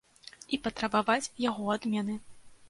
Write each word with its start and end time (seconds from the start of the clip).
І 0.55 0.57
патрабаваць 0.67 1.31
яго 1.45 1.69
адмены. 1.75 2.19